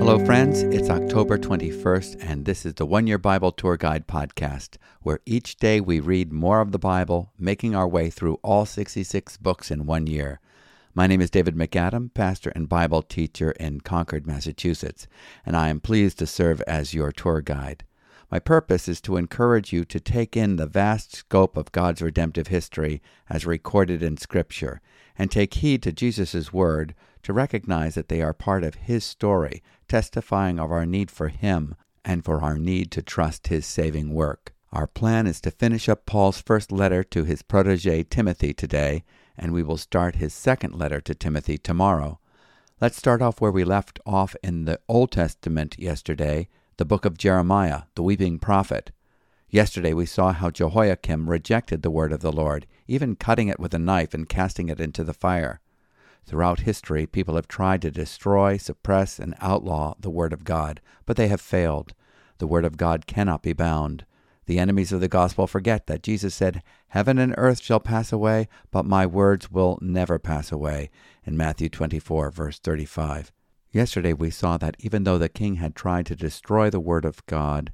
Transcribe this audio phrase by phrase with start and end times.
[0.00, 0.62] Hello, friends.
[0.62, 5.54] It's October 21st, and this is the One Year Bible Tour Guide podcast, where each
[5.58, 9.86] day we read more of the Bible, making our way through all 66 books in
[9.86, 10.40] one year.
[10.94, 15.06] My name is David MacAdam, pastor and Bible teacher in Concord, Massachusetts,
[15.46, 17.84] and I am pleased to serve as your tour guide.
[18.32, 22.48] My purpose is to encourage you to take in the vast scope of God's redemptive
[22.48, 24.80] history as recorded in Scripture,
[25.20, 29.62] and take heed to Jesus' word to recognize that they are part of His story,
[29.86, 34.54] testifying of our need for Him and for our need to trust His saving work.
[34.72, 39.04] Our plan is to finish up Paul's first letter to his protege Timothy today,
[39.36, 42.18] and we will start his second letter to Timothy tomorrow.
[42.80, 46.48] Let's start off where we left off in the Old Testament yesterday,
[46.78, 48.90] the book of Jeremiah, the weeping prophet.
[49.52, 53.74] Yesterday we saw how Jehoiakim rejected the word of the Lord, even cutting it with
[53.74, 55.60] a knife and casting it into the fire.
[56.24, 61.16] Throughout history, people have tried to destroy, suppress, and outlaw the Word of God, but
[61.16, 61.94] they have failed.
[62.38, 64.04] The Word of God cannot be bound.
[64.46, 68.46] The enemies of the gospel forget that Jesus said, Heaven and earth shall pass away,
[68.70, 70.90] but my words will never pass away,
[71.24, 73.32] in Matthew 24, verse 35.
[73.72, 77.26] Yesterday we saw that even though the king had tried to destroy the Word of
[77.26, 77.72] God,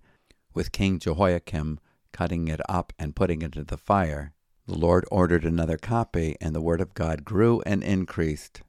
[0.56, 1.78] with King Jehoiakim
[2.12, 4.32] cutting it up and putting it into the fire,
[4.66, 8.62] the Lord ordered another copy, and the Word of God grew and increased.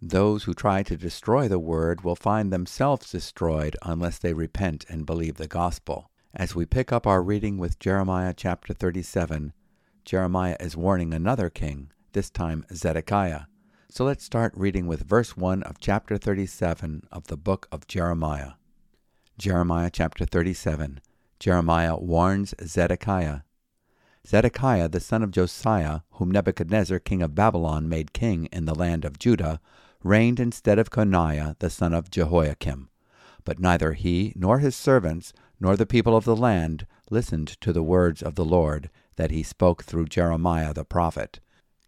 [0.00, 5.04] Those who try to destroy the Word will find themselves destroyed unless they repent and
[5.04, 6.10] believe the gospel.
[6.34, 9.52] As we pick up our reading with Jeremiah chapter 37,
[10.06, 13.42] Jeremiah is warning another king, this time Zedekiah.
[13.90, 18.52] So let's start reading with verse 1 of chapter 37 of the book of Jeremiah.
[19.36, 21.00] Jeremiah chapter 37.
[21.40, 23.40] Jeremiah warns Zedekiah.
[24.24, 29.04] Zedekiah the son of Josiah, whom Nebuchadnezzar king of Babylon made king in the land
[29.04, 29.60] of Judah,
[30.04, 32.90] reigned instead of Coniah the son of Jehoiakim.
[33.44, 37.82] But neither he nor his servants nor the people of the land listened to the
[37.82, 41.40] words of the Lord that he spoke through Jeremiah the prophet.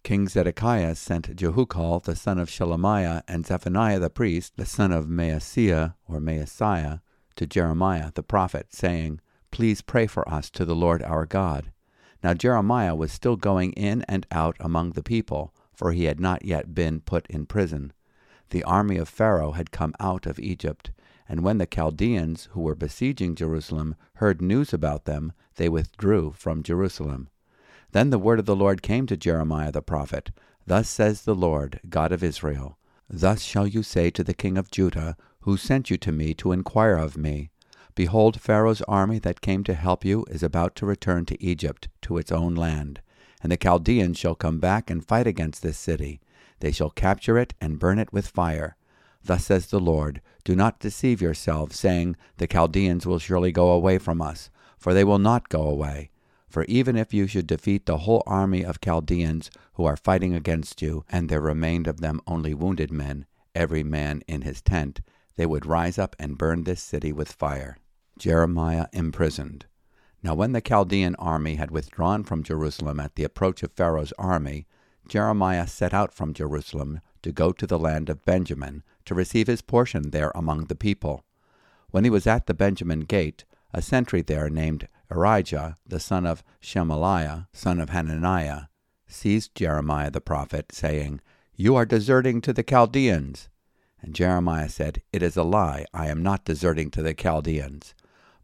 [0.02, 5.06] King Zedekiah sent Jehucal the son of Shelemiah and Zephaniah the priest, the son of
[5.06, 7.02] Maaseiah or Maaseiah,
[7.36, 9.20] to Jeremiah the prophet, saying,
[9.50, 11.72] Please pray for us to the Lord our God.
[12.22, 16.44] Now Jeremiah was still going in and out among the people, for he had not
[16.44, 17.92] yet been put in prison.
[18.50, 20.90] The army of Pharaoh had come out of Egypt,
[21.28, 26.62] and when the Chaldeans, who were besieging Jerusalem, heard news about them, they withdrew from
[26.62, 27.28] Jerusalem.
[27.92, 30.30] Then the word of the Lord came to Jeremiah the prophet
[30.66, 34.70] Thus says the Lord, God of Israel Thus shall you say to the king of
[34.70, 37.50] Judah, who sent you to me to inquire of me,
[37.94, 42.18] Behold, Pharaoh's army that came to help you is about to return to Egypt, to
[42.18, 43.00] its own land.
[43.42, 46.20] And the Chaldeans shall come back and fight against this city.
[46.58, 48.76] They shall capture it and burn it with fire.
[49.24, 53.98] Thus says the Lord Do not deceive yourselves, saying, The Chaldeans will surely go away
[53.98, 56.10] from us, for they will not go away.
[56.48, 60.82] For even if you should defeat the whole army of Chaldeans who are fighting against
[60.82, 65.00] you, and there remained of them only wounded men, every man in his tent,
[65.36, 67.76] they would rise up and burn this city with fire.
[68.18, 69.66] Jeremiah imprisoned.
[70.22, 74.66] Now, when the Chaldean army had withdrawn from Jerusalem at the approach of Pharaoh's army,
[75.06, 79.62] Jeremiah set out from Jerusalem to go to the land of Benjamin to receive his
[79.62, 81.24] portion there among the people.
[81.90, 86.42] When he was at the Benjamin gate, a sentry there named Irijah, the son of
[86.60, 88.62] Shelemiah, son of Hananiah,
[89.06, 91.20] seized Jeremiah the prophet, saying,
[91.54, 93.48] You are deserting to the Chaldeans.
[94.02, 95.86] And Jeremiah said, It is a lie.
[95.94, 97.94] I am not deserting to the Chaldeans.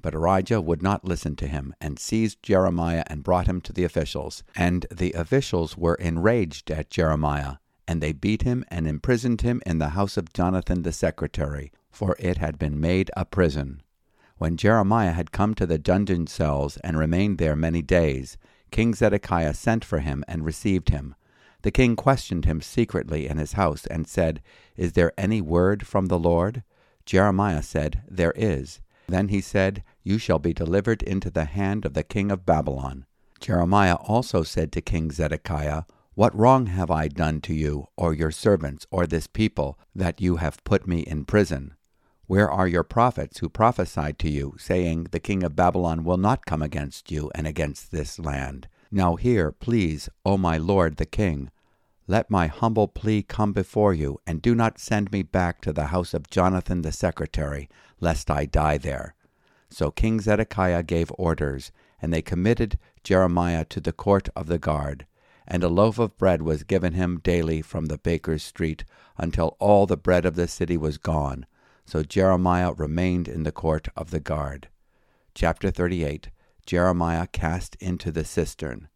[0.01, 3.85] But Irijah would not listen to him, and seized Jeremiah and brought him to the
[3.85, 4.43] officials.
[4.57, 9.79] And the officials were enraged at Jeremiah, and they beat him and imprisoned him in
[9.79, 13.83] the house of Jonathan the secretary, for it had been made a prison.
[14.39, 18.37] When Jeremiah had come to the dungeon cells and remained there many days,
[18.73, 21.15] King Zedekiah sent for him and received him.
[21.63, 24.43] The king questioned him secretly in his house, and said,
[24.77, 26.65] Is there any word from the Lord?
[27.07, 28.81] Jeremiah said, There is.
[29.09, 33.07] Then he said, You shall be delivered into the hand of the king of Babylon.
[33.41, 38.31] Jeremiah also said to King Zedekiah, What wrong have I done to you, or your
[38.31, 41.75] servants, or this people, that you have put me in prison?
[42.27, 46.47] Where are your prophets who prophesied to you, saying, The king of Babylon will not
[46.47, 48.69] come against you and against this land?
[48.95, 51.51] Now hear, please, O my lord the king.
[52.07, 55.87] Let my humble plea come before you, and do not send me back to the
[55.87, 59.15] house of Jonathan the secretary, lest I die there.
[59.71, 61.73] So King Zedekiah gave orders,
[62.03, 65.07] and they committed Jeremiah to the court of the guard.
[65.47, 68.85] and a loaf of bread was given him daily from the baker's street,
[69.19, 71.47] until all the bread of the city was gone.
[71.85, 74.69] So Jeremiah remained in the court of the guard.
[75.35, 76.31] Chapter 38
[76.67, 78.89] Jeremiah cast into the cistern.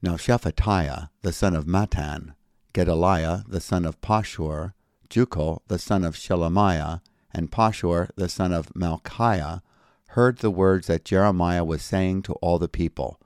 [0.00, 2.34] Now Shephatiah the son of Mattan,
[2.72, 4.72] Gedaliah the son of Pashur,
[5.08, 7.00] Jucal the son of Shelemiah,
[7.32, 9.62] and Pashur the son of Malchiah
[10.08, 13.20] heard the words that Jeremiah was saying to all the people.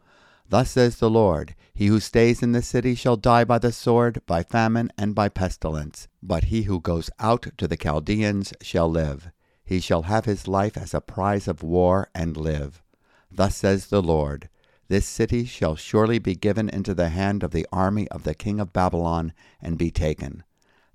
[0.49, 4.21] Thus says the Lord, He who stays in the city shall die by the sword,
[4.27, 6.07] by famine, and by pestilence.
[6.23, 9.31] But he who goes out to the Chaldeans shall live.
[9.65, 12.83] He shall have his life as a prize of war, and live.
[13.31, 14.49] Thus says the Lord,
[14.89, 18.61] This city shall surely be given into the hand of the army of the king
[18.61, 20.45] of Babylon, and be taken.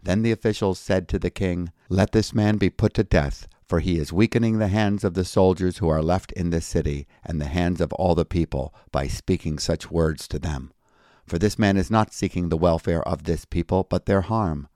[0.02, 3.80] Then the officials said to the king, Let this man be put to death, for
[3.80, 7.40] he is weakening the hands of the soldiers who are left in this city, and
[7.40, 10.74] the hands of all the people, by speaking such words to them.
[11.28, 14.68] For this man is not seeking the welfare of this people, but their harm.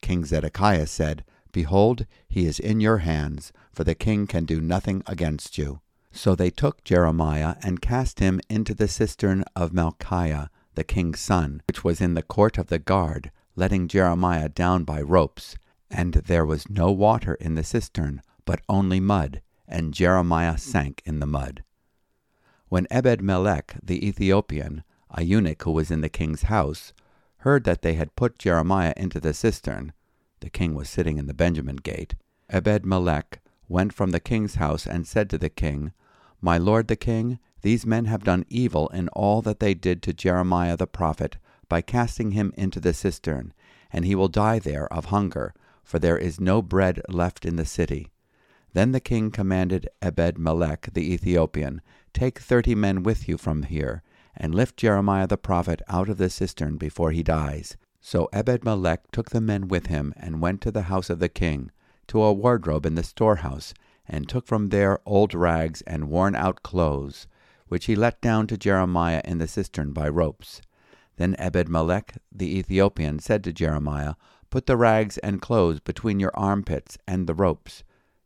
[0.00, 5.02] King Zedekiah said, Behold, he is in your hands, for the king can do nothing
[5.06, 5.80] against you.
[6.16, 11.60] So they took Jeremiah and cast him into the cistern of Malchiah, the king's son,
[11.66, 15.56] which was in the court of the guard, letting Jeremiah down by ropes.
[15.90, 21.18] And there was no water in the cistern, but only mud, and Jeremiah sank in
[21.18, 21.64] the mud.
[22.68, 26.92] When Ebed Melech the Ethiopian, a eunuch who was in the king's house,
[27.38, 29.92] heard that they had put Jeremiah into the cistern,
[30.40, 32.14] the king was sitting in the Benjamin gate,
[32.48, 35.92] Ebed Melech went from the king's house and said to the king,
[36.44, 40.12] My lord the king, these men have done evil in all that they did to
[40.12, 41.38] Jeremiah the prophet
[41.70, 43.54] by casting him into the cistern,
[43.90, 47.64] and he will die there of hunger, for there is no bread left in the
[47.64, 48.10] city.
[48.74, 51.80] Then the king commanded Ebed Melech the Ethiopian,
[52.12, 54.02] Take thirty men with you from here,
[54.36, 57.78] and lift Jeremiah the prophet out of the cistern before he dies.
[58.02, 61.30] So Ebed Melech took the men with him, and went to the house of the
[61.30, 61.70] king,
[62.08, 63.72] to a wardrobe in the storehouse,
[64.06, 67.26] and took from there old rags and worn out clothes,
[67.68, 70.60] which he let down to Jeremiah in the cistern by ropes.
[71.16, 74.14] Then Ebed Melech the Ethiopian said to Jeremiah,
[74.50, 77.82] Put the rags and clothes between your armpits and the ropes.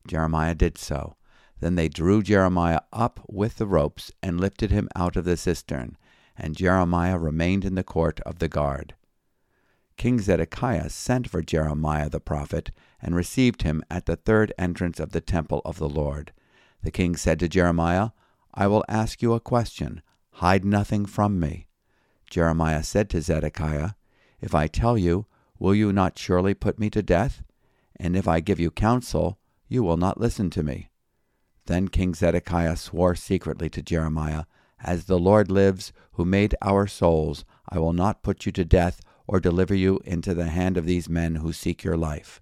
[0.06, 1.16] Jeremiah did so.
[1.60, 5.96] Then they drew Jeremiah up with the ropes and lifted him out of the cistern,
[6.36, 8.94] and Jeremiah remained in the court of the guard.
[9.98, 12.70] King Zedekiah sent for Jeremiah the prophet
[13.02, 16.32] and received him at the third entrance of the temple of the Lord.
[16.82, 18.10] The king said to Jeremiah,
[18.54, 20.02] I will ask you a question.
[20.34, 21.66] Hide nothing from me.
[22.30, 23.90] Jeremiah said to Zedekiah,
[24.40, 25.26] If I tell you,
[25.58, 27.42] Will you not surely put me to death?
[27.96, 30.90] And if I give you counsel, you will not listen to me.
[31.66, 34.44] Then King Zedekiah swore secretly to Jeremiah,
[34.80, 39.00] As the Lord lives, who made our souls, I will not put you to death
[39.28, 42.40] or deliver you into the hand of these men who seek your life.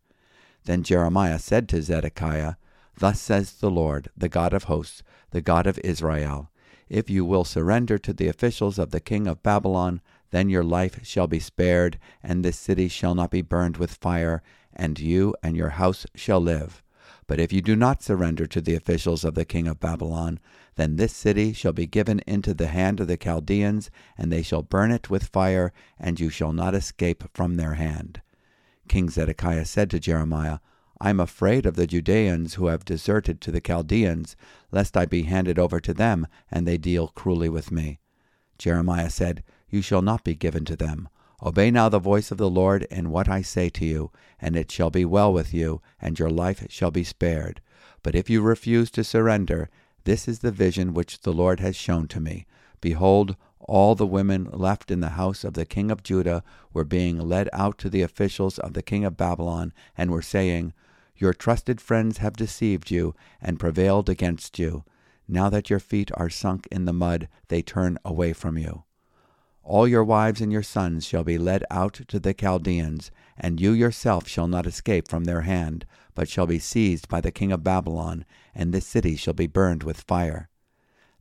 [0.65, 2.55] Then Jeremiah said to Zedekiah,
[2.99, 6.51] Thus says the Lord, the God of hosts, the God of Israel,
[6.89, 10.01] If you will surrender to the officials of the king of Babylon,
[10.31, 14.43] then your life shall be spared, and this city shall not be burned with fire,
[14.73, 16.83] and you and your house shall live.
[17.27, 20.39] But if you do not surrender to the officials of the king of Babylon,
[20.77, 24.63] then this city shall be given into the hand of the Chaldeans, and they shall
[24.63, 28.23] burn it with fire, and you shall not escape from their hand.
[28.89, 30.59] King Zedekiah said to Jeremiah,
[31.01, 34.37] I am afraid of the Judeans who have deserted to the Chaldeans,
[34.71, 37.99] lest I be handed over to them, and they deal cruelly with me.
[38.59, 41.09] Jeremiah said, you shall not be given to them.
[41.43, 44.71] Obey now the voice of the Lord in what I say to you, and it
[44.71, 47.61] shall be well with you, and your life shall be spared.
[48.03, 49.69] But if you refuse to surrender,
[50.07, 52.47] this is the vision which the Lord has shown to me.
[52.81, 57.19] Behold, all the women left in the house of the king of Judah were being
[57.19, 60.73] led out to the officials of the king of Babylon, and were saying,
[61.17, 64.85] Your trusted friends have deceived you, and prevailed against you.
[65.27, 68.85] Now that your feet are sunk in the mud, they turn away from you.
[69.65, 73.73] All your wives and your sons shall be led out to the Chaldeans, and you
[73.73, 77.65] yourself shall not escape from their hand, but shall be seized by the king of
[77.65, 78.25] Babylon,
[78.55, 80.49] and this city shall be burned with fire.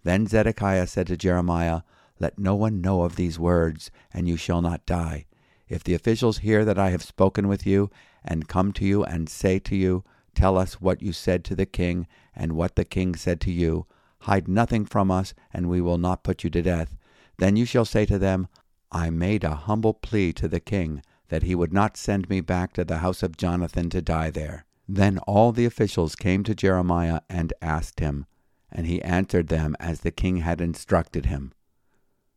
[0.03, 1.81] Then Zedekiah said to Jeremiah,
[2.19, 5.25] Let no one know of these words, and you shall not die.
[5.67, 7.89] If the officials hear that I have spoken with you,
[8.23, 10.03] and come to you and say to you,
[10.33, 13.87] Tell us what you said to the king, and what the king said to you,
[14.21, 16.95] hide nothing from us, and we will not put you to death
[17.37, 18.47] then you shall say to them,
[18.91, 22.73] I made a humble plea to the king that he would not send me back
[22.73, 24.65] to the house of Jonathan to die there.
[24.87, 28.25] Then all the officials came to Jeremiah and asked him,
[28.71, 31.53] and he answered them as the king had instructed him.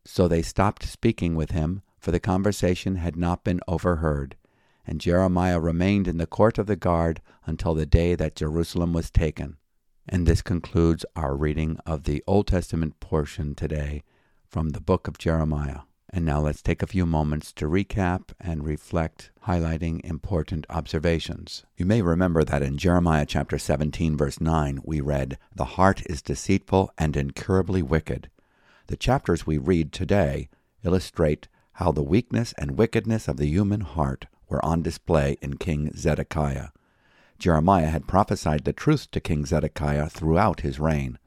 [0.05, 4.35] So they stopped speaking with him, for the conversation had not been overheard.
[4.87, 9.11] And Jeremiah remained in the court of the guard until the day that Jerusalem was
[9.11, 9.57] taken.
[10.07, 14.01] And this concludes our reading of the Old Testament portion today
[14.47, 15.81] from the book of Jeremiah.
[16.11, 21.65] And now let's take a few moments to recap and reflect, highlighting important observations.
[21.77, 26.23] You may remember that in Jeremiah chapter 17, verse 9, we read, The heart is
[26.23, 28.29] deceitful and incurably wicked.
[28.87, 30.49] The chapters we read today
[30.83, 35.91] illustrate how the weakness and wickedness of the human heart were on display in King
[35.95, 36.69] Zedekiah.
[37.37, 41.19] Jeremiah had prophesied the truth to King Zedekiah throughout his reign.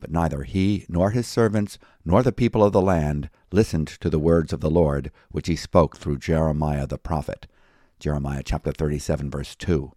[0.00, 4.18] But neither he, nor his servants, nor the people of the land listened to the
[4.18, 7.46] words of the Lord, which he spoke through Jeremiah the prophet.
[7.98, 9.92] Jeremiah chapter 37, verse 2.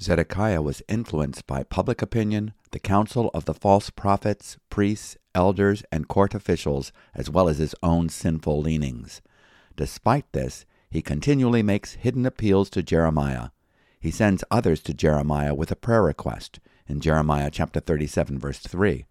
[0.00, 6.08] Zedekiah was influenced by public opinion, the counsel of the false prophets, priests, elders, and
[6.08, 9.20] court officials, as well as his own sinful leanings.
[9.76, 13.50] Despite this, he continually makes hidden appeals to Jeremiah.
[14.00, 19.04] He sends others to Jeremiah with a prayer request in Jeremiah chapter 37 verse 3.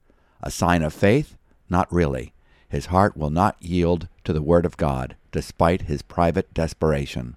[0.45, 1.37] A sign of faith?
[1.71, 2.31] Not really.
[2.69, 7.35] His heart will not yield to the word of God, despite his private desperation.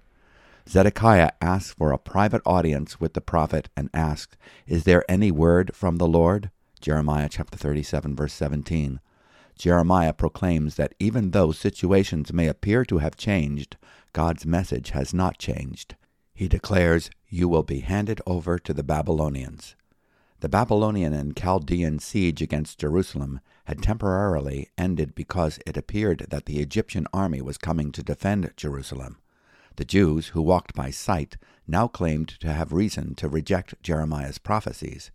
[0.67, 4.37] Zedekiah asks for a private audience with the prophet and asks,
[4.67, 6.51] Is there any word from the Lord?
[6.81, 8.99] Jeremiah chapter 37 verse 17.
[9.57, 13.75] Jeremiah proclaims that even though situations may appear to have changed,
[14.13, 15.95] God's message has not changed.
[16.35, 19.75] He declares, You will be handed over to the Babylonians.
[20.41, 26.59] The Babylonian and Chaldean siege against Jerusalem had temporarily ended because it appeared that the
[26.59, 29.17] Egyptian army was coming to defend Jerusalem.
[29.75, 31.35] The Jews, who walked by sight,
[31.67, 35.11] now claimed to have reason to reject Jeremiah's prophecies.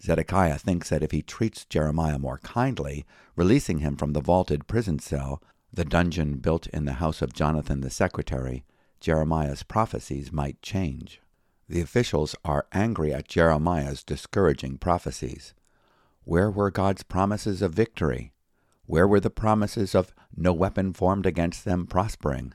[0.00, 3.04] Zedekiah thinks that if he treats Jeremiah more kindly,
[3.34, 5.42] releasing him from the vaulted prison cell,
[5.72, 8.64] the dungeon built in the house of Jonathan the secretary,
[9.00, 11.20] Jeremiah's prophecies might change.
[11.72, 15.54] The officials are angry at Jeremiah's discouraging prophecies.
[16.22, 18.34] Where were God's promises of victory?
[18.84, 22.52] Where were the promises of no weapon formed against them prospering?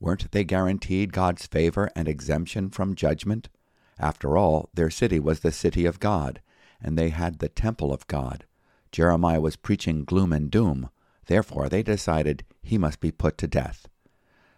[0.00, 3.48] Weren't they guaranteed God's favor and exemption from judgment?
[3.96, 6.42] After all, their city was the city of God,
[6.82, 8.44] and they had the temple of God.
[8.90, 10.90] Jeremiah was preaching gloom and doom.
[11.26, 13.86] Therefore, they decided he must be put to death.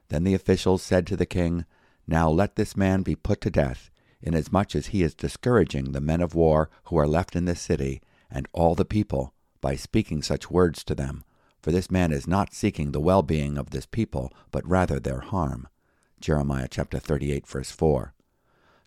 [0.09, 1.67] Then the officials said to the king,
[2.11, 3.89] now let this man be put to death,
[4.21, 8.03] inasmuch as he is discouraging the men of war who are left in this city,
[8.31, 11.25] and all the people, by speaking such words to them.
[11.63, 15.21] For this man is not seeking the well being of this people, but rather their
[15.21, 15.69] harm.
[16.21, 18.13] Jeremiah chapter 38, verse 4.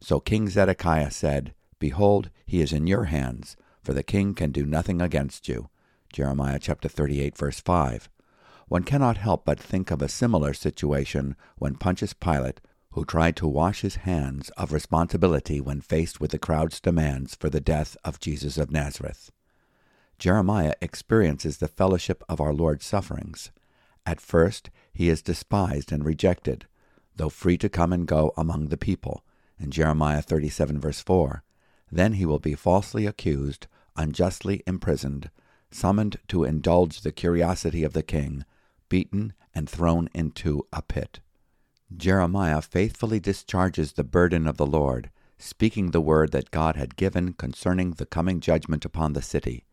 [0.01, 4.65] So King Zedekiah said, Behold, he is in your hands, for the king can do
[4.65, 5.70] nothing against you.
[6.12, 8.10] Jeremiah chapter 38, verse 5.
[8.68, 12.60] One cannot help but think of a similar situation when Pontius Pilate
[12.94, 17.50] who tried to wash his hands of responsibility when faced with the crowd's demands for
[17.50, 19.32] the death of Jesus of Nazareth.
[20.20, 23.52] Jeremiah experiences the fellowship of our Lord's sufferings.
[24.06, 26.68] At first, he is despised and rejected,
[27.16, 29.24] though free to come and go among the people,
[29.60, 31.44] in Jeremiah 37, verse 4.
[31.92, 35.32] Then he will be falsely accused, unjustly imprisoned,
[35.72, 38.46] summoned to indulge the curiosity of the king,
[38.88, 41.22] beaten, and thrown into a pit.
[41.98, 47.34] Jeremiah faithfully discharges the burden of the Lord, speaking the word that God had given
[47.34, 49.66] concerning the coming judgment upon the city.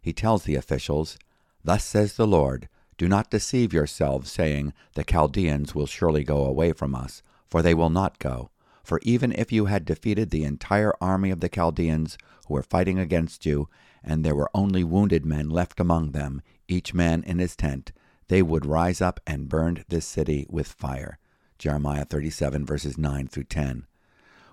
[0.00, 1.18] He tells the officials,
[1.64, 6.72] Thus says the Lord, Do not deceive yourselves, saying, The Chaldeans will surely go away
[6.72, 8.50] from us, for they will not go.
[8.84, 12.16] For even if you had defeated the entire army of the Chaldeans
[12.46, 13.68] who were fighting against you,
[14.02, 17.90] and there were only wounded men left among them, each man in his tent,
[18.28, 21.18] they would rise up and burn this city with fire.
[21.58, 23.86] Jeremiah 37, verses 9 through 10.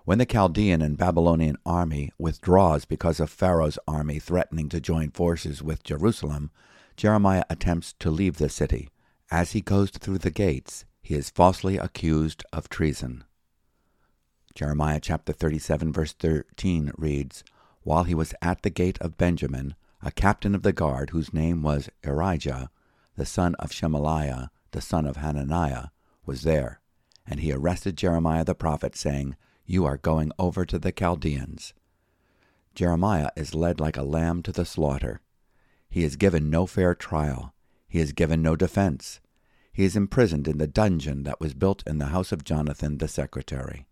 [0.05, 5.61] When the Chaldean and Babylonian army withdraws because of Pharaoh's army threatening to join forces
[5.61, 6.49] with Jerusalem,
[6.95, 8.89] Jeremiah attempts to leave the city.
[9.31, 13.23] As he goes through the gates, he is falsely accused of treason.
[14.55, 17.43] Jeremiah chapter 37, verse 13 reads
[17.81, 21.63] While he was at the gate of Benjamin, a captain of the guard, whose name
[21.63, 22.69] was Irijah,
[23.17, 25.87] the son of Shelemiah, the son of Hananiah,
[26.25, 26.81] was there
[27.25, 31.73] and he arrested Jeremiah the prophet, saying, You are going over to the Chaldeans.
[32.75, 35.21] Jeremiah is led like a lamb to the slaughter.
[35.89, 37.53] He is given no fair trial.
[37.87, 39.19] He is given no defense.
[39.71, 43.07] He is imprisoned in the dungeon that was built in the house of Jonathan the
[43.07, 43.85] secretary.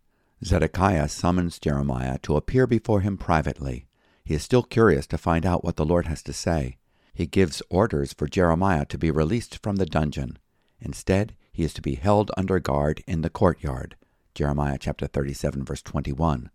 [0.44, 3.86] Zedekiah summons Jeremiah to appear before him privately.
[4.24, 6.78] He is still curious to find out what the Lord has to say.
[7.14, 10.38] He gives orders for Jeremiah to be released from the dungeon.
[10.80, 13.96] Instead, he is to be held under guard in the courtyard.
[14.34, 16.50] Jeremiah chapter 37 verse 21.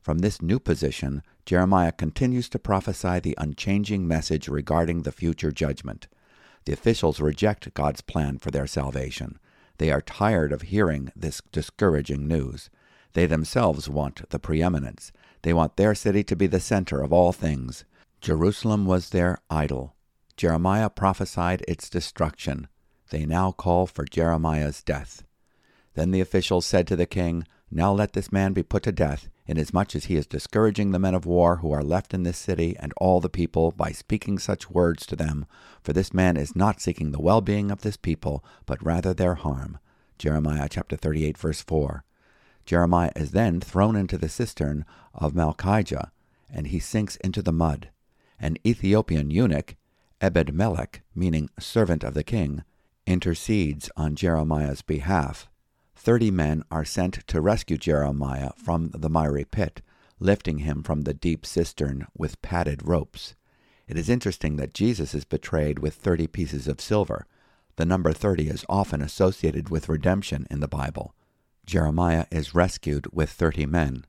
[0.00, 6.06] From this new position, Jeremiah continues to prophesy the unchanging message regarding the future judgment.
[6.64, 9.40] The officials reject God's plan for their salvation.
[9.78, 12.70] They are tired of hearing this discouraging news.
[13.14, 15.10] They themselves want the preeminence.
[15.42, 17.84] They want their city to be the center of all things.
[18.20, 19.96] Jerusalem was their idol.
[20.36, 22.68] Jeremiah prophesied its destruction.
[23.10, 25.22] They now call for Jeremiah's death.
[25.94, 29.28] Then the officials said to the king, Now let this man be put to death,
[29.46, 32.76] inasmuch as he is discouraging the men of war who are left in this city
[32.78, 35.46] and all the people by speaking such words to them.
[35.82, 39.36] For this man is not seeking the well being of this people, but rather their
[39.36, 39.78] harm.
[40.18, 42.04] Jeremiah chapter 38, verse 4.
[42.64, 44.84] Jeremiah is then thrown into the cistern
[45.14, 46.10] of Malchijah,
[46.50, 47.90] and he sinks into the mud.
[48.40, 49.76] An Ethiopian eunuch,
[50.20, 52.64] Ebed Melech, meaning servant of the king,
[53.06, 55.48] intercedes on Jeremiah's behalf.
[55.94, 59.82] Thirty men are sent to rescue Jeremiah from the miry pit,
[60.18, 63.34] lifting him from the deep cistern with padded ropes.
[63.88, 67.26] It is interesting that Jesus is betrayed with thirty pieces of silver.
[67.76, 71.14] The number thirty is often associated with redemption in the Bible.
[71.66, 74.04] Jeremiah is rescued with thirty men.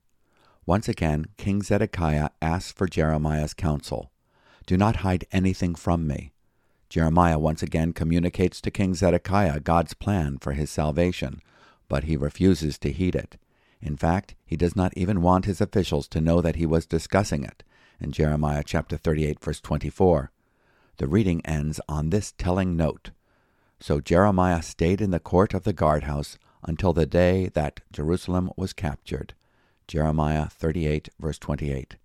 [0.66, 4.12] Once again, King Zedekiah asks for Jeremiah's counsel.
[4.66, 6.34] Do not hide anything from me.
[6.89, 11.41] Jeremiah once again communicates to King Zedekiah God's plan for his salvation,
[11.89, 13.38] but he refuses to heed it.
[13.82, 17.44] In fact, he does not even want his officials to know that he was discussing
[17.44, 17.63] it,
[18.00, 20.32] in Jeremiah chapter 38 verse 24.
[20.98, 23.12] The reading ends on this telling note.
[23.79, 28.74] So Jeremiah stayed in the court of the guardhouse until the day that Jerusalem was
[28.74, 29.34] captured.
[29.88, 31.96] Jeremiah 38, verse 28.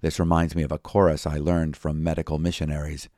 [0.00, 3.08] This reminds me of a chorus I learned from medical missionaries.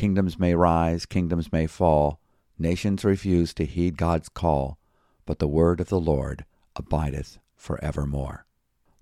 [0.00, 2.22] Kingdoms may rise, kingdoms may fall,
[2.58, 4.78] nations refuse to heed God's call,
[5.26, 8.46] but the word of the Lord abideth for evermore.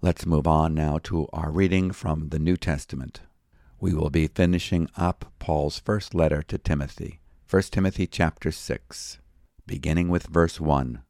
[0.03, 3.21] Let's move on now to our reading from the New Testament.
[3.79, 9.19] We will be finishing up Paul's first letter to Timothy, 1 Timothy chapter 6,
[9.69, 11.03] beginning with verse 1.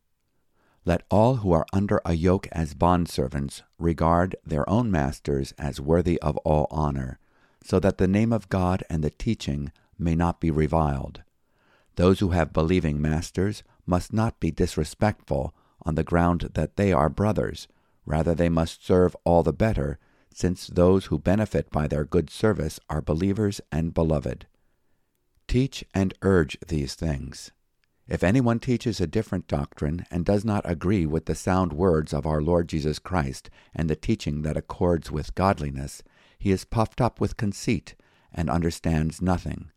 [0.84, 6.20] Let all who are under a yoke as bondservants regard their own masters as worthy
[6.20, 7.18] of all honor,
[7.62, 11.22] so that the name of God and the teaching may not be reviled.
[11.96, 17.08] Those who have believing masters must not be disrespectful on the ground that they are
[17.08, 17.66] brothers.
[18.06, 19.98] Rather, they must serve all the better,
[20.32, 24.46] since those who benefit by their good service are believers and beloved.
[25.48, 27.50] Teach and urge these things.
[28.06, 32.26] If anyone teaches a different doctrine and does not agree with the sound words of
[32.26, 36.02] our Lord Jesus Christ and the teaching that accords with godliness,
[36.38, 37.94] he is puffed up with conceit
[38.32, 39.70] and understands nothing.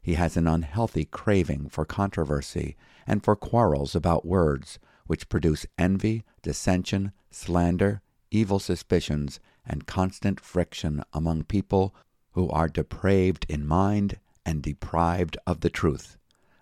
[0.00, 6.24] He has an unhealthy craving for controversy and for quarrels about words, which produce envy,
[6.42, 11.94] dissension, slander, evil suspicions, and constant friction among people
[12.32, 16.18] who are depraved in mind and deprived of the truth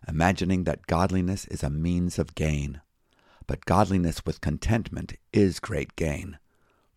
[0.08, 2.80] imagining that godliness is a means of gain.
[3.46, 6.38] But godliness with contentment is great gain.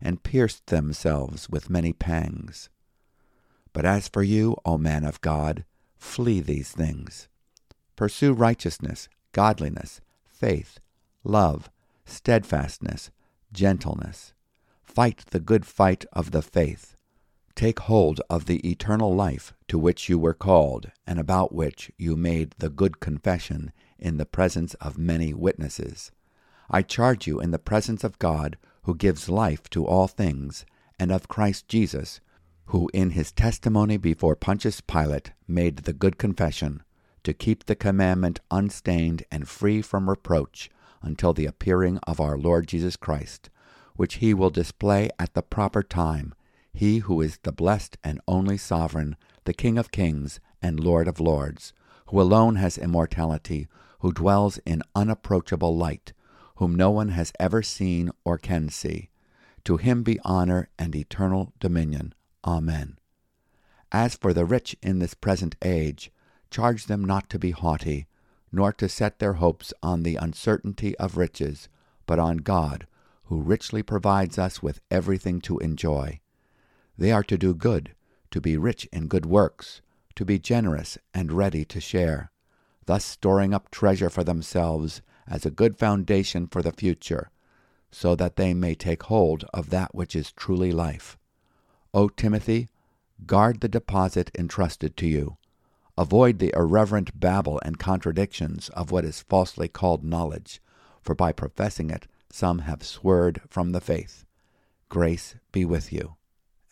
[0.00, 2.68] and pierced themselves with many pangs.
[3.72, 5.64] But as for you, O man of God,
[5.96, 7.28] flee these things.
[7.96, 10.80] Pursue righteousness, godliness, faith,
[11.22, 11.70] love,
[12.04, 13.10] steadfastness,
[13.52, 14.32] gentleness.
[14.82, 16.96] Fight the good fight of the faith.
[17.54, 22.16] Take hold of the eternal life to which you were called, and about which you
[22.16, 26.10] made the good confession in the presence of many witnesses.
[26.70, 28.56] I charge you in the presence of God,
[28.90, 30.66] who gives life to all things,
[30.98, 32.20] and of Christ Jesus,
[32.64, 36.82] who in his testimony before Pontius Pilate made the good confession,
[37.22, 40.70] to keep the commandment unstained and free from reproach
[41.02, 43.48] until the appearing of our Lord Jesus Christ,
[43.94, 46.34] which he will display at the proper time
[46.72, 51.20] he who is the blessed and only sovereign, the King of kings and Lord of
[51.20, 51.72] lords,
[52.06, 53.68] who alone has immortality,
[54.00, 56.12] who dwells in unapproachable light,
[56.60, 59.08] whom no one has ever seen or can see.
[59.64, 62.14] To him be honor and eternal dominion.
[62.44, 62.98] Amen.
[63.90, 66.12] As for the rich in this present age,
[66.50, 68.08] charge them not to be haughty,
[68.52, 71.70] nor to set their hopes on the uncertainty of riches,
[72.04, 72.86] but on God,
[73.24, 76.20] who richly provides us with everything to enjoy.
[76.98, 77.94] They are to do good,
[78.32, 79.80] to be rich in good works,
[80.14, 82.30] to be generous and ready to share,
[82.84, 87.30] thus storing up treasure for themselves as a good foundation for the future,
[87.90, 91.16] so that they may take hold of that which is truly life.
[91.94, 92.68] O Timothy,
[93.26, 95.36] guard the deposit entrusted to you.
[95.96, 100.60] Avoid the irreverent babble and contradictions of what is falsely called knowledge,
[101.00, 104.24] for by professing it some have swerved from the faith.
[104.88, 106.16] Grace be with you.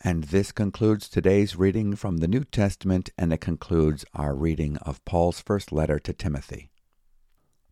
[0.01, 5.03] And this concludes today's reading from the New Testament, and it concludes our reading of
[5.03, 6.71] Paul's first letter to Timothy.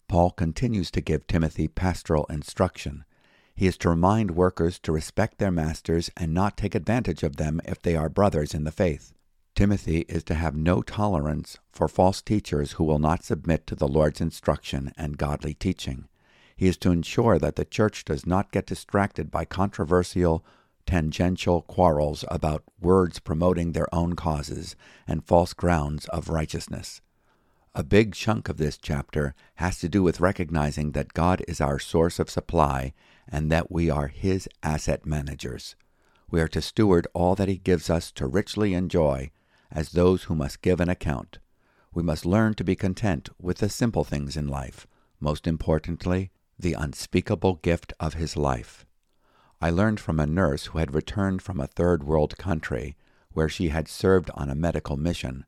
[0.07, 3.03] Paul continues to give Timothy pastoral instruction.
[3.53, 7.59] He is to remind workers to respect their masters and not take advantage of them
[7.65, 9.13] if they are brothers in the faith.
[9.55, 13.87] Timothy is to have no tolerance for false teachers who will not submit to the
[13.87, 16.07] Lord's instruction and godly teaching.
[16.55, 20.45] He is to ensure that the church does not get distracted by controversial,
[20.85, 24.75] tangential quarrels about words promoting their own causes
[25.07, 27.01] and false grounds of righteousness.
[27.77, 31.77] A big chunk of this chapter has to do with recognizing that God is our
[31.77, 32.91] source of supply
[33.27, 35.75] and that we are His asset managers.
[36.31, 39.29] We are to steward all that He gives us to richly enjoy
[39.71, 41.37] as those who must give an account.
[41.93, 44.87] We must learn to be content with the simple things in life,
[45.19, 48.87] most importantly, the unspeakable gift of His life.
[49.61, 52.97] I learned from a nurse who had returned from a third world country
[53.33, 55.45] where she had served on a medical mission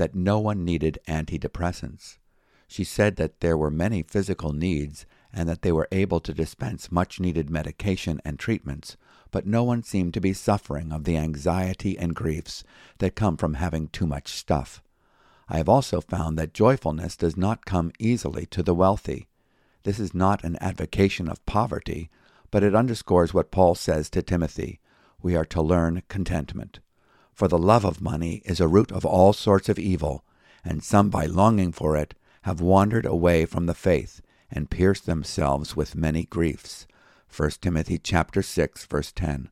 [0.00, 2.16] that no one needed antidepressants.
[2.66, 6.90] She said that there were many physical needs and that they were able to dispense
[6.90, 8.96] much needed medication and treatments,
[9.30, 12.64] but no one seemed to be suffering of the anxiety and griefs
[12.96, 14.82] that come from having too much stuff.
[15.50, 19.28] I have also found that joyfulness does not come easily to the wealthy.
[19.82, 22.08] This is not an advocation of poverty,
[22.50, 24.80] but it underscores what Paul says to Timothy
[25.20, 26.80] we are to learn contentment.
[27.32, 30.24] For the love of money is a root of all sorts of evil,
[30.64, 35.76] and some by longing for it have wandered away from the faith and pierced themselves
[35.76, 36.86] with many griefs.
[37.34, 39.50] 1 Timothy chapter 6 verse 10.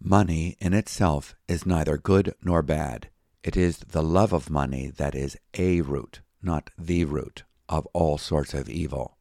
[0.00, 3.08] Money in itself is neither good nor bad.
[3.42, 8.18] It is the love of money that is a root, not the root, of all
[8.18, 9.16] sorts of evil.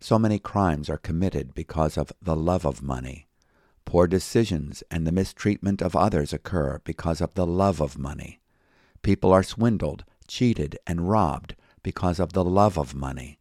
[0.00, 3.26] So many crimes are committed because of the love of money.
[3.84, 8.40] Poor decisions and the mistreatment of others occur because of the love of money.
[9.02, 13.38] People are swindled, cheated, and robbed because of the love of money.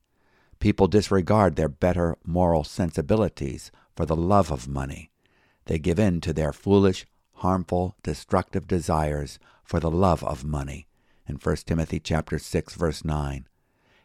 [0.59, 5.11] People disregard their better moral sensibilities for the love of money.
[5.65, 10.87] They give in to their foolish, harmful, destructive desires for the love of money.
[11.27, 13.47] In 1 Timothy chapter 6 verse 9.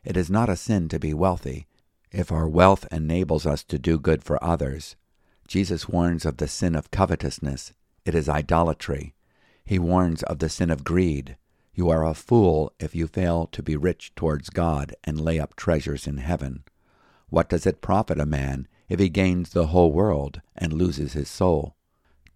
[0.05, 1.67] It is not a sin to be wealthy,
[2.11, 4.97] if our wealth enables us to do good for others,
[5.49, 7.73] Jesus warns of the sin of covetousness.
[8.05, 9.15] It is idolatry.
[9.65, 11.39] He warns of the sin of greed.
[11.73, 15.57] You are a fool if you fail to be rich towards God and lay up
[15.57, 16.65] treasures in heaven.
[17.31, 21.31] What does it profit a man if he gains the whole world and loses his
[21.31, 21.75] soul?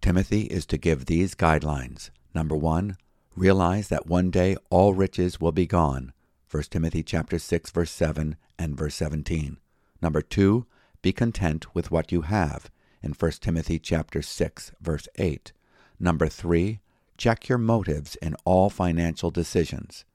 [0.01, 2.09] Timothy is to give these guidelines.
[2.33, 2.97] Number one,
[3.35, 6.13] realize that one day all riches will be gone.
[6.49, 9.57] 1 Timothy chapter 6 verse 7 and verse 17.
[10.01, 10.65] Number 2,
[11.03, 12.71] be content with what you have
[13.03, 15.51] in 1 Timothy chapter 6 verse 8.
[15.99, 16.79] Number 3,
[17.17, 20.05] check your motives in all financial decisions.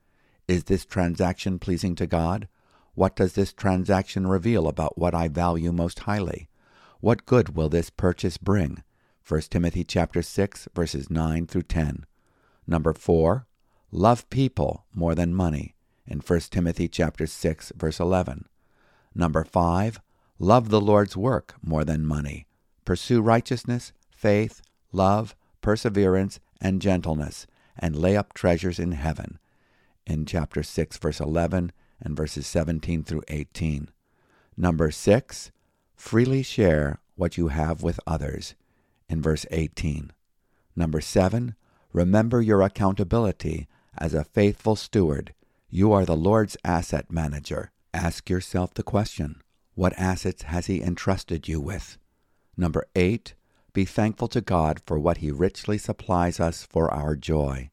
[0.49, 2.49] Is this transaction pleasing to God?
[2.95, 6.49] What does this transaction reveal about what I value most highly?
[7.01, 8.83] What good will this purchase bring?
[9.27, 12.07] 1 Timothy chapter 6 verses 9 through 10.
[12.67, 13.47] Number 4,
[13.93, 15.77] love people more than money
[16.09, 18.47] in 1 Timothy chapter 6 verse 11.
[19.15, 20.01] Number five,
[20.39, 22.48] love the Lord's work more than money.
[22.89, 27.47] Pursue righteousness, faith, love, perseverance, and gentleness,
[27.79, 29.39] and lay up treasures in heaven.
[30.07, 33.91] In chapter 6, verse 11 and verses 17 through 18.
[34.57, 35.51] Number six,
[35.97, 38.55] freely share what you have with others.
[39.07, 40.11] In verse 18.
[40.75, 41.57] Number seven,
[41.93, 45.35] remember your accountability as a faithful steward.
[45.69, 47.71] You are the Lord's asset manager.
[47.93, 49.43] Ask yourself the question
[49.75, 51.99] what assets has He entrusted you with?
[52.61, 53.35] Number eight,
[53.73, 57.71] be thankful to God for what He richly supplies us for our joy.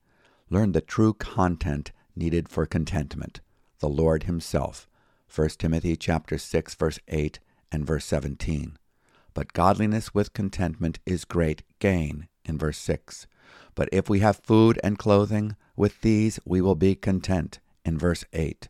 [0.52, 3.42] Learn the true content needed for contentment,
[3.80, 4.88] the Lord Himself.
[5.34, 7.40] 1 Timothy chapter 6 verse 8
[7.72, 8.78] and verse 17.
[9.34, 13.26] But godliness with contentment is great gain in verse 6.
[13.74, 18.24] But if we have food and clothing, with these we will be content in verse
[18.34, 18.70] 8.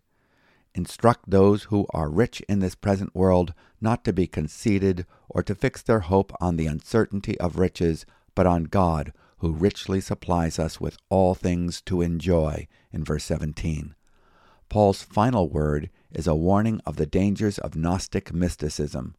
[0.77, 5.55] Instruct those who are rich in this present world not to be conceited or to
[5.55, 10.81] fix their hope on the uncertainty of riches, but on God, who richly supplies us
[10.81, 13.95] with all things to enjoy, in verse 17.
[14.67, 19.15] Paul's final word is a warning of the dangers of Gnostic mysticism.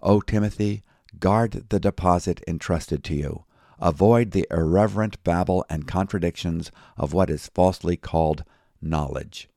[0.00, 0.82] O Timothy,
[1.18, 3.44] guard the deposit entrusted to you.
[3.78, 8.44] Avoid the irreverent babble and contradictions of what is falsely called
[8.80, 9.50] knowledge.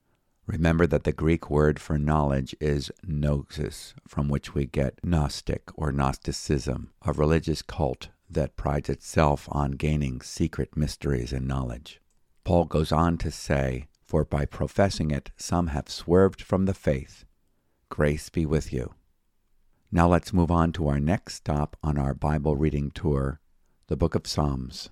[0.50, 5.92] Remember that the Greek word for knowledge is gnosis, from which we get Gnostic or
[5.92, 12.02] Gnosticism, a religious cult that prides itself on gaining secret mysteries and knowledge.
[12.46, 17.26] Paul goes on to say, For by professing it, some have swerved from the faith.
[17.90, 18.96] Grace be with you.
[19.92, 23.40] Now let's move on to our next stop on our Bible reading tour,
[23.86, 24.90] the book of Psalms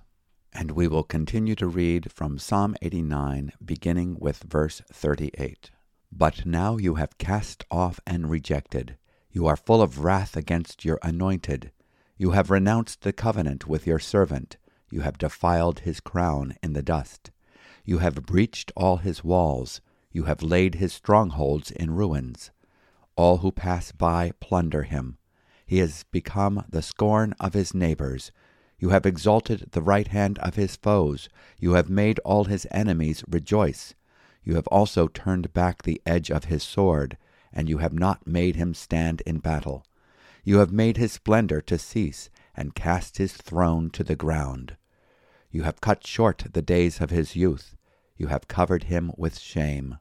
[0.58, 5.70] and we will continue to read from Psalm 89, beginning with verse 38.
[6.10, 8.96] But now you have cast off and rejected.
[9.30, 11.70] You are full of wrath against your anointed.
[12.16, 14.56] You have renounced the covenant with your servant.
[14.90, 17.30] You have defiled his crown in the dust.
[17.84, 19.80] You have breached all his walls.
[20.10, 22.50] You have laid his strongholds in ruins.
[23.14, 25.18] All who pass by plunder him.
[25.64, 28.32] He has become the scorn of his neighbors.
[28.78, 31.28] You have exalted the right hand of his foes.
[31.58, 33.94] You have made all his enemies rejoice.
[34.44, 37.18] You have also turned back the edge of his sword,
[37.52, 39.84] and you have not made him stand in battle.
[40.44, 44.76] You have made his splendor to cease, and cast his throne to the ground.
[45.50, 47.76] You have cut short the days of his youth.
[48.16, 49.98] You have covered him with shame.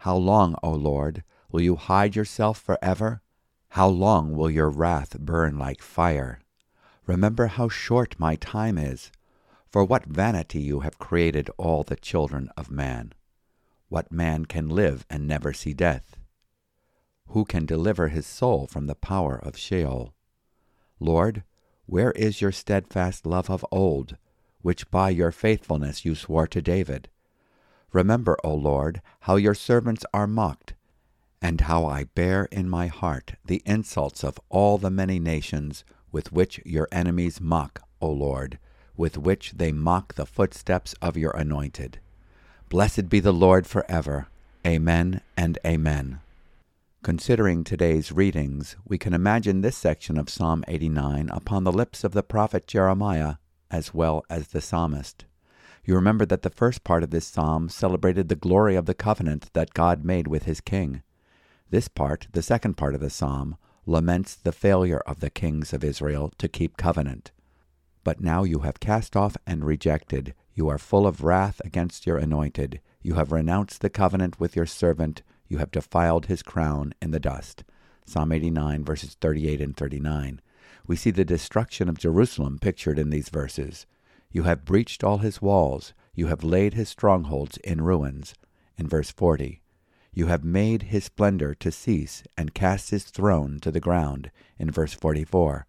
[0.00, 3.22] How long, O Lord, will you hide yourself forever?
[3.70, 6.40] How long will your wrath burn like fire?
[7.08, 9.10] Remember how short my time is.
[9.66, 13.14] For what vanity you have created all the children of man.
[13.88, 16.18] What man can live and never see death?
[17.28, 20.12] Who can deliver his soul from the power of Sheol?
[21.00, 21.44] Lord,
[21.86, 24.18] where is your steadfast love of old,
[24.60, 27.08] which by your faithfulness you swore to David?
[27.90, 30.74] Remember, O Lord, how your servants are mocked,
[31.40, 36.32] and how I bear in my heart the insults of all the many nations with
[36.32, 38.58] which your enemies mock, O Lord,
[38.96, 42.00] with which they mock the footsteps of your anointed.
[42.68, 44.28] Blessed be the Lord forever.
[44.66, 46.20] Amen and Amen.
[47.02, 52.12] Considering today's readings, we can imagine this section of Psalm 89 upon the lips of
[52.12, 53.36] the prophet Jeremiah
[53.70, 55.24] as well as the psalmist.
[55.84, 59.50] You remember that the first part of this psalm celebrated the glory of the covenant
[59.54, 61.02] that God made with his king.
[61.70, 63.56] This part, the second part of the psalm,
[63.88, 67.32] laments the failure of the kings of Israel to keep covenant.
[68.04, 70.34] But now you have cast off and rejected.
[70.54, 72.80] You are full of wrath against your anointed.
[73.00, 75.22] You have renounced the covenant with your servant.
[75.48, 77.64] You have defiled his crown in the dust.
[78.04, 80.42] Psalm 89, verses 38 and 39.
[80.86, 83.86] We see the destruction of Jerusalem pictured in these verses.
[84.30, 85.94] You have breached all his walls.
[86.14, 88.34] You have laid his strongholds in ruins.
[88.76, 89.62] In verse 40,
[90.12, 94.30] you have made his splendor to cease and cast his throne to the ground.
[94.58, 95.66] In verse 44.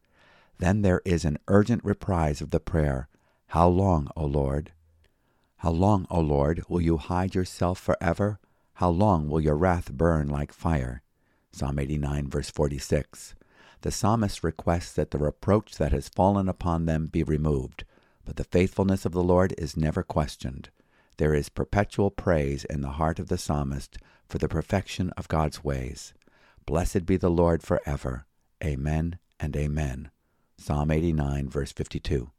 [0.58, 3.08] Then there is an urgent reprise of the prayer,
[3.47, 4.71] How long, O Lord?
[5.58, 8.39] How long, O Lord, will you hide yourself forever?
[8.73, 11.02] How long will your wrath burn like fire?
[11.52, 13.36] Psalm 89, verse 46.
[13.82, 17.86] The psalmist requests that the reproach that has fallen upon them be removed,
[18.25, 20.69] but the faithfulness of the Lord is never questioned.
[21.17, 23.97] There is perpetual praise in the heart of the psalmist
[24.29, 26.13] for the perfection of God's ways.
[26.65, 28.27] Blessed be the Lord forever.
[28.63, 30.11] Amen and amen.
[30.57, 32.29] Psalm 89, verse 52.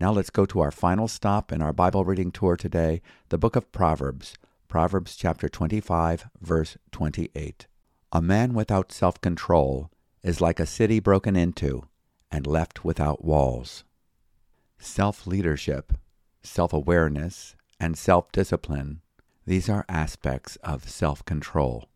[0.00, 3.54] Now let's go to our final stop in our Bible reading tour today, the book
[3.54, 4.34] of Proverbs,
[4.66, 7.66] Proverbs chapter 25, verse 28.
[8.12, 9.90] A man without self control
[10.22, 11.84] is like a city broken into
[12.30, 13.84] and left without walls.
[14.78, 15.92] Self leadership,
[16.42, 19.02] self awareness, and self discipline
[19.50, 21.88] these are aspects of self control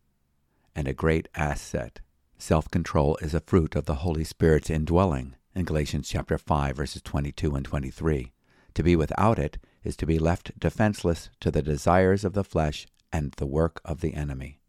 [0.75, 2.01] and a great asset.
[2.37, 7.01] Self control is a fruit of the Holy Spirit's indwelling in Galatians chapter 5 verses
[7.01, 8.33] 22 and 23.
[8.73, 12.87] To be without it is to be left defenseless to the desires of the flesh
[13.13, 14.59] and the work of the enemy.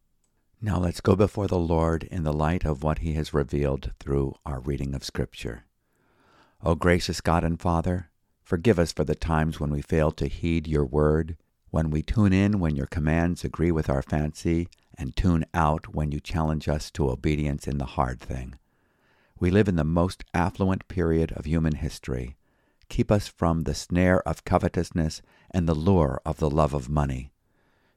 [0.63, 4.37] Now let's go before the Lord in the light of what he has revealed through
[4.47, 5.65] our reading of Scripture.
[6.63, 8.11] O gracious God and Father,
[8.45, 11.37] forgive us for the times when we fail to heed your word
[11.77, 16.11] when we tune in when your commands agree with our fancy, and tune out when
[16.11, 18.55] you challenge us to obedience in the hard thing.
[19.39, 22.35] We live in the most affluent period of human history.
[22.89, 27.31] Keep us from the snare of covetousness and the lure of the love of money.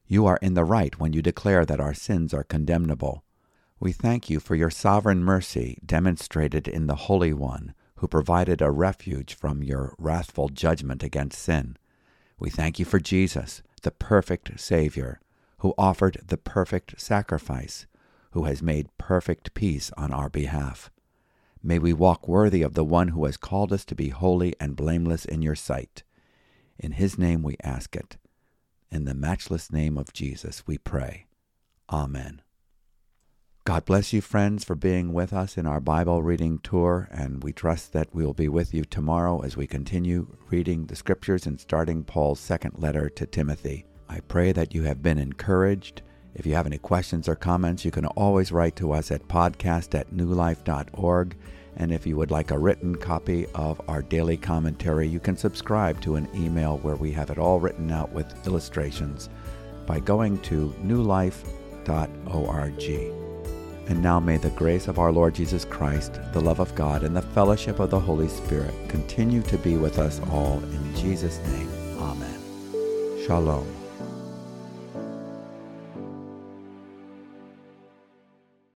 [0.06, 3.24] You are in the right when you declare that our sins are condemnable.
[3.80, 8.72] We thank you for your sovereign mercy demonstrated in the Holy One, who provided a
[8.72, 11.78] refuge from your wrathful judgment against sin.
[12.40, 15.20] We thank you for Jesus, the perfect Savior,
[15.60, 17.86] who offered the perfect sacrifice,
[18.32, 20.90] who has made perfect peace on our behalf.
[21.62, 24.76] May we walk worthy of the one who has called us to be holy and
[24.76, 26.04] blameless in your sight.
[26.78, 28.18] In his name we ask it.
[28.92, 31.26] In the matchless name of Jesus we pray.
[31.92, 32.42] Amen.
[33.66, 37.54] God bless you, friends, for being with us in our Bible reading tour, and we
[37.54, 41.60] trust that we will be with you tomorrow as we continue reading the scriptures and
[41.60, 43.86] starting Paul's second letter to Timothy.
[44.08, 46.02] I pray that you have been encouraged.
[46.34, 49.94] If you have any questions or comments, you can always write to us at podcast
[49.94, 51.38] at newlife.org.
[51.78, 56.02] And if you would like a written copy of our daily commentary, you can subscribe
[56.02, 59.30] to an email where we have it all written out with illustrations
[59.86, 61.88] by going to newlife.org.
[63.90, 67.16] And now may the grace of our Lord Jesus Christ, the love of God, and
[67.16, 70.60] the fellowship of the Holy Spirit continue to be with us all.
[70.60, 72.40] In Jesus' name, amen.
[73.26, 73.79] Shalom.